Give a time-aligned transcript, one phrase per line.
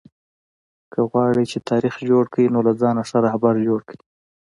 [0.91, 3.99] که غواړى، چي تاریخ جوړ کى؛ نو له ځانه ښه راهبر جوړ کئ!